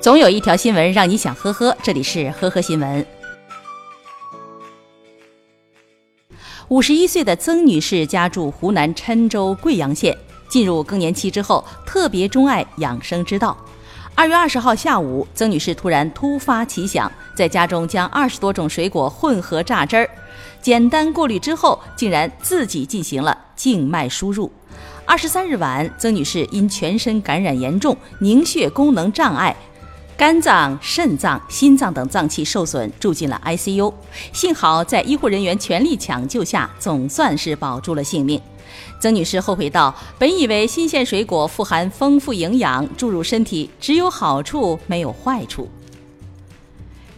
[0.00, 3.04] 总有一条新闻让你想呵呵，这里是呵呵新闻。
[6.68, 10.16] 五十一岁的曾女士家住湖南郴州桂阳县，
[10.48, 13.56] 进入更年期之后，特别钟爱养生之道。
[14.14, 20.08] 二月二十号下午，曾女士突然突发奇想，在家中将二十多种水果混合榨汁儿，
[20.62, 24.50] 简单过滤之后，竟然自己进行了静脉输入。
[25.04, 29.56] 二十三日晚，曾女士因全身感染严重、凝血功能障碍、
[30.18, 33.94] 肝脏、肾脏、心脏等脏器受损，住进了 ICU。
[34.32, 38.42] 幸好在医护人员全力抢救下，总算是保住了性命。
[39.00, 45.68] 曾女士后悔道：“本以为新鲜水果富含丰富营养，注入身体只有好处没有坏处。”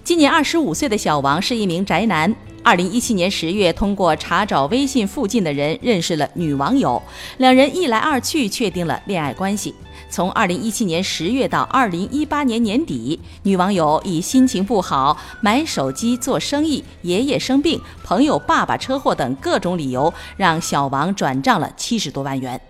[0.05, 2.37] 今年二十五岁的小王是一名宅男。
[2.63, 7.03] 二零一七年十月，通过查找微信附近的人认识了女网友，
[7.39, 9.75] 两人一来二去确定了恋爱关系。
[10.11, 22.61] 从二零一七年十月到二零一八年年底，女网友以心情不好、买手机、做生意、爷爷生病、朋友爸爸车祸等各种理由，让小王转账了七十多万元。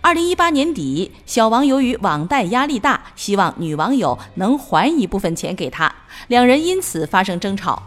[0.00, 5.92] 二零一八年底，小王由于网贷压力大，希望女网友能还一部分钱给他，
[6.28, 7.82] 两人因此发生争吵。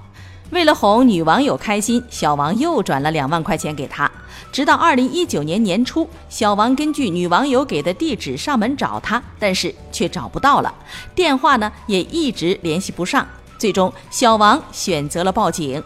[0.52, 4.10] 为了哄女网友开心，小王又转了两万块钱给她。
[4.52, 10.74] 直到二零一九年年初，小王根据女网友给的地址上门找她，但是却找不到了，
[11.14, 13.28] 电话呢也一直联系不上。
[13.58, 15.84] 最终，小王选择了报警。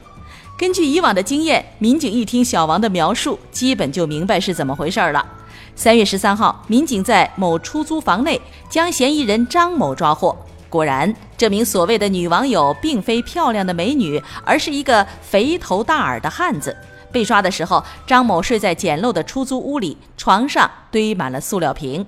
[0.57, 5.25] 根据以往的经验，民警一听小王的描述，基本就明白是怎么回事了。
[5.75, 10.37] 三月十三号，民警在某出租房内将嫌疑人张某抓获。
[10.69, 16.77] 果然，这名所谓的女网友并非漂亮的美女，而是一个肥头大耳的汉子。
[17.11, 22.05] 被抓的时候，张某睡在简陋的出租屋里，床上堆满了塑料瓶。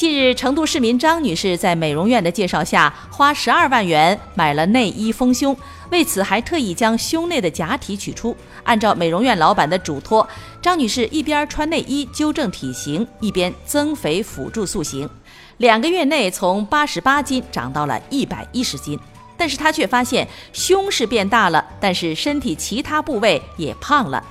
[0.00, 5.54] 近日，成都市民张女士在美容院的介绍下，花十二万元买了内衣丰胸，
[5.90, 8.34] 为此还特意将胸内的假体取出。
[8.62, 10.26] 按照美容院老板的嘱托，
[10.62, 15.06] 张女士一边穿内衣纠正体型，一边增肥辅助塑形。
[15.58, 18.98] 两个月内从八十八斤长到了一百一十斤，
[19.36, 24.24] 但是她却发现胸是变大了，但是身体其他部位也胖了。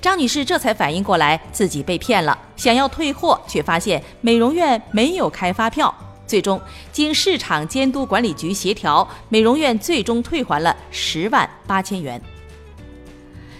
[0.00, 5.94] 张女士这才反应过来自己被骗了，想要退货，却发现美容院没有开发票。
[6.26, 12.20] 最终经市场监督管理局协调，美容院最终退还了十万八千元。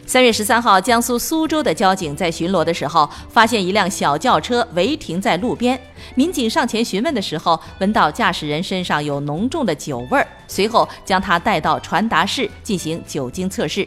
[0.07, 5.81] 三月十三号，江苏苏州的交警在巡逻的时候，发现一辆小轿车违停在路边。
[6.15, 13.87] 民警上前询问的时候，闻到驾驶人身上有浓重的酒味儿，随后将他带到传达室进行酒精测试。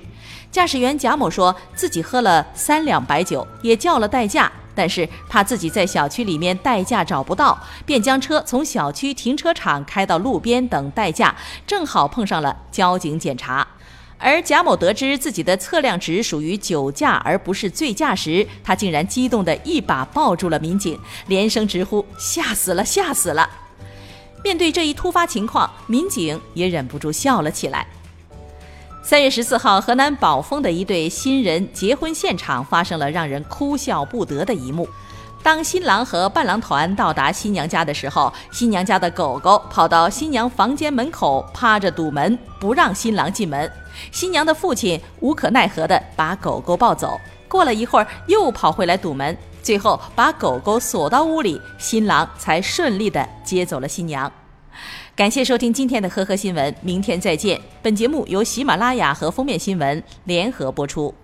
[0.51, 11.35] 驾驶员贾某说自己喝了三两白酒，也叫了代驾，但是怕自己在小区里面代驾找不到，便将车从小区停车场开到路边等代驾，
[11.67, 13.65] 正好碰上了交警检查。
[14.19, 23.49] 而贾某得知自己的测量值属于酒驾而不是醉驾时，他竟然激动地一把抱住了民警，连声直呼“吓死了，吓死了”。
[24.43, 27.85] 面对这一突发情况，民警也忍不住笑了起来。
[29.03, 34.87] 三月十四号，河南宝丰的一对新人结婚现场发生了让人哭笑不得的一幕。
[35.47, 43.71] 当新郎和伴郎团到达新娘家的时候，新娘家的狗狗跑到新娘房间门口，趴着堵门，不让新郎进门。
[44.11, 47.17] 新娘的父亲无可奈何地把狗狗抱走。
[47.47, 54.29] 过了一会儿，又跑回来堵门，最后把狗狗锁到屋里，新郎才顺利地接走了新娘。
[55.15, 57.57] 感谢收听今天的呵呵新闻，明天再见。
[57.81, 61.15] 本节目由喜马拉雅和封面新闻联合播出。